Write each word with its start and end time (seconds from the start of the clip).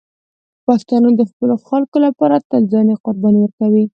پښتانه 0.65 1.09
د 1.15 1.21
خپلو 1.29 1.55
خلکو 1.67 1.97
لپاره 2.05 2.35
تل 2.49 2.61
ځاني 2.71 2.93
قرباني 3.03 3.39
ورکوي. 3.41 3.85